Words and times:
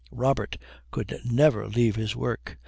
"Robert 0.09 0.57
could 0.89 1.19
never 1.23 1.67
leave 1.67 1.95
his 1.95 2.15
work." 2.15 2.57